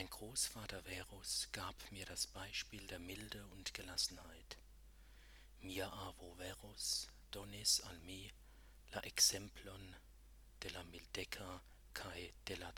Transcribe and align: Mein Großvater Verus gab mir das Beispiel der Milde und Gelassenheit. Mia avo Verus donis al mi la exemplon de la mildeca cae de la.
Mein 0.00 0.08
Großvater 0.08 0.82
Verus 0.84 1.50
gab 1.52 1.74
mir 1.92 2.06
das 2.06 2.26
Beispiel 2.26 2.86
der 2.86 2.98
Milde 2.98 3.44
und 3.48 3.74
Gelassenheit. 3.74 4.56
Mia 5.60 5.92
avo 5.92 6.36
Verus 6.38 7.06
donis 7.30 7.82
al 7.82 7.98
mi 7.98 8.32
la 8.94 9.00
exemplon 9.00 9.94
de 10.62 10.70
la 10.70 10.82
mildeca 10.84 11.60
cae 11.92 12.32
de 12.48 12.54
la. 12.54 12.72